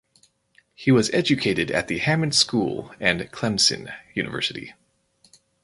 [0.73, 4.73] He was educated at the Hammond School and Clemson University.